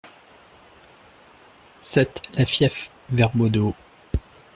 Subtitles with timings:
[1.79, 3.75] sept la Fieffe Verbot de Haut